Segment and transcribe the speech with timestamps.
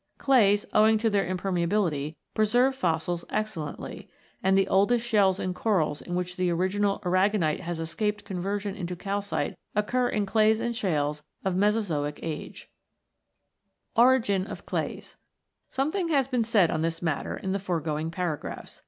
[0.17, 4.09] Clays, owing to their impermeability, preserve fossils excellently,
[4.41, 8.95] and the oldest shells and corals in which the original aragonite has escaped conversion into
[8.95, 14.01] calcite occur in clays and shales of Mesozoic age (see p.
[14.01, 14.01] 22).
[14.07, 15.17] ORIGIN OF CLAYS
[15.69, 18.79] Something has been said on this matter in the foregoing paragraphs.